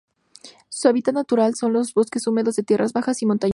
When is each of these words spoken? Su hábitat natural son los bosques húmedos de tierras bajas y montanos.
Su 0.69 0.87
hábitat 0.87 1.13
natural 1.13 1.53
son 1.53 1.73
los 1.73 1.93
bosques 1.93 2.25
húmedos 2.25 2.55
de 2.55 2.63
tierras 2.63 2.91
bajas 2.91 3.21
y 3.21 3.27
montanos. 3.27 3.49